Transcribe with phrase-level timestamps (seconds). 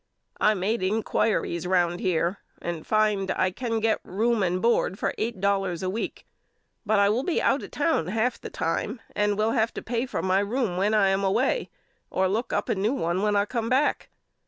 [0.39, 5.39] I made inquiries round here and find I can get board and room for eight
[5.39, 6.25] dollars a week
[6.83, 10.07] but I will be out of town half the time and will have to pay
[10.07, 11.69] for my room when I am away
[12.09, 14.09] or look up a new one when I come back.